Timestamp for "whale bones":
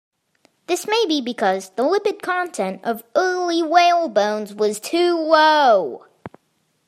3.61-4.51